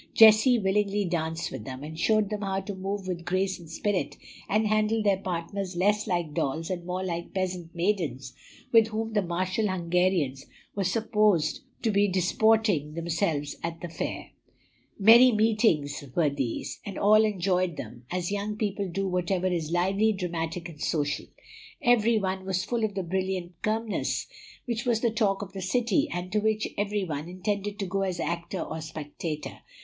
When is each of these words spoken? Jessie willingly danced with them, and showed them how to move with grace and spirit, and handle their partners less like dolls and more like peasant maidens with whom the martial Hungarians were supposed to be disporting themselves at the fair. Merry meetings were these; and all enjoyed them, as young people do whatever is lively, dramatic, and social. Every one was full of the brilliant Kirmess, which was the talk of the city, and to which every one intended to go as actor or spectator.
Jessie 0.15 0.57
willingly 0.57 1.05
danced 1.05 1.51
with 1.51 1.63
them, 1.63 1.83
and 1.83 1.99
showed 1.99 2.31
them 2.31 2.41
how 2.41 2.59
to 2.61 2.73
move 2.73 3.05
with 3.07 3.23
grace 3.23 3.59
and 3.59 3.69
spirit, 3.69 4.17
and 4.49 4.65
handle 4.65 5.03
their 5.03 5.17
partners 5.19 5.75
less 5.75 6.07
like 6.07 6.33
dolls 6.33 6.71
and 6.71 6.87
more 6.87 7.03
like 7.03 7.35
peasant 7.35 7.75
maidens 7.75 8.33
with 8.71 8.87
whom 8.87 9.13
the 9.13 9.21
martial 9.21 9.67
Hungarians 9.67 10.47
were 10.75 10.83
supposed 10.83 11.59
to 11.83 11.91
be 11.91 12.07
disporting 12.07 12.95
themselves 12.95 13.55
at 13.61 13.81
the 13.81 13.89
fair. 13.89 14.31
Merry 14.97 15.31
meetings 15.31 16.03
were 16.15 16.31
these; 16.31 16.79
and 16.83 16.97
all 16.97 17.23
enjoyed 17.23 17.77
them, 17.77 18.05
as 18.09 18.31
young 18.31 18.55
people 18.57 18.89
do 18.89 19.07
whatever 19.07 19.45
is 19.45 19.71
lively, 19.71 20.13
dramatic, 20.13 20.67
and 20.67 20.81
social. 20.81 21.27
Every 21.79 22.17
one 22.17 22.43
was 22.43 22.65
full 22.65 22.83
of 22.83 22.95
the 22.95 23.03
brilliant 23.03 23.61
Kirmess, 23.61 24.25
which 24.65 24.83
was 24.83 25.01
the 25.01 25.11
talk 25.11 25.43
of 25.43 25.53
the 25.53 25.61
city, 25.61 26.09
and 26.11 26.31
to 26.31 26.39
which 26.39 26.67
every 26.75 27.03
one 27.03 27.29
intended 27.29 27.77
to 27.77 27.85
go 27.85 28.01
as 28.01 28.19
actor 28.19 28.63
or 28.63 28.81
spectator. 28.81 29.59